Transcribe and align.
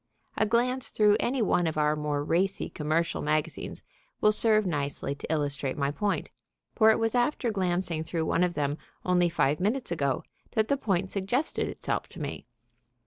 A 0.35 0.47
glance 0.47 0.89
through 0.89 1.15
any 1.19 1.43
one 1.43 1.67
of 1.67 1.77
our 1.77 1.95
more 1.95 2.23
racy 2.23 2.69
commercial 2.71 3.21
magazines 3.21 3.83
will 4.19 4.31
serve 4.31 4.65
nicely 4.65 5.13
to 5.13 5.31
illustrate 5.31 5.77
my 5.77 5.91
point, 5.91 6.31
for 6.73 6.89
it 6.89 6.97
was 6.97 7.13
after 7.13 7.51
glancing 7.51 8.03
through 8.03 8.25
one 8.25 8.43
of 8.43 8.55
them 8.55 8.79
only 9.05 9.29
five 9.29 9.59
minutes 9.59 9.91
ago 9.91 10.23
that 10.53 10.69
the 10.69 10.75
point 10.75 11.11
suggested 11.11 11.67
itself 11.67 12.09
to 12.09 12.19
me. 12.19 12.47